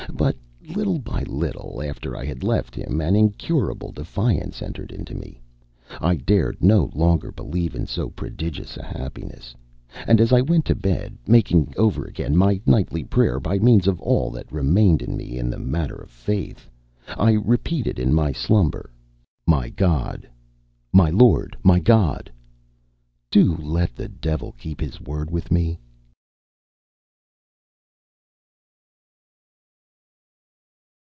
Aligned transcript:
But, 0.13 0.35
little 0.75 0.99
by 0.99 1.23
little, 1.23 1.81
after 1.83 2.15
I 2.15 2.25
had 2.25 2.43
left 2.43 2.75
him, 2.75 3.01
an 3.01 3.15
incurable 3.15 3.91
defiance 3.91 4.61
entered 4.61 4.91
into 4.91 5.15
me; 5.15 5.41
I 5.99 6.15
dared 6.15 6.63
no 6.63 6.91
longer 6.93 7.31
believe 7.31 7.75
in 7.75 7.87
so 7.87 8.09
prodigious 8.09 8.77
a 8.77 8.83
happiness; 8.83 9.55
and 10.07 10.19
as 10.21 10.31
I 10.31 10.41
went 10.41 10.65
to 10.65 10.75
bed, 10.75 11.17
making 11.27 11.73
over 11.77 12.03
again 12.05 12.35
my 12.35 12.61
nightly 12.67 13.03
prayer 13.03 13.39
by 13.39 13.57
means 13.59 13.87
of 13.87 13.99
all 14.01 14.29
that 14.31 14.51
remained 14.51 15.01
in 15.01 15.17
me 15.17 15.37
in 15.39 15.49
the 15.49 15.59
matter 15.59 15.95
of 15.97 16.11
faith, 16.11 16.69
I 17.17 17.33
repeated 17.33 17.97
in 17.97 18.13
my 18.13 18.31
slumber: 18.31 18.91
"My 19.47 19.69
God, 19.69 20.27
my 20.93 21.09
Lord, 21.09 21.57
my 21.63 21.79
God! 21.79 22.31
Do 23.31 23.55
let 23.57 23.95
the 23.95 24.09
Devil 24.09 24.51
keep 24.53 24.79
his 24.81 25.01
word 25.01 25.29
with 25.31 25.51
me!" 25.51 25.79